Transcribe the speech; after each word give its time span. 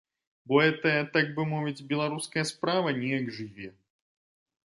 Бо 0.51 0.61
гэтая, 0.61 1.01
так 1.17 1.27
бы 1.35 1.43
мовіць, 1.51 1.85
беларуская 1.91 2.45
справа 2.53 2.95
неяк 3.01 3.29
жыве. 3.39 3.67